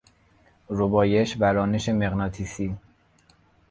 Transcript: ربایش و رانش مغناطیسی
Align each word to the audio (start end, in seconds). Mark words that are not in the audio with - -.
ربایش 0.69 1.37
و 1.39 1.43
رانش 1.43 1.89
مغناطیسی 1.89 2.77